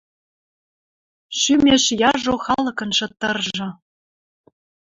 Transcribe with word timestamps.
Шӱмеш 1.39 1.83
яжо 2.11 2.33
халыкын 2.45 2.89
шытыржы 2.97 3.69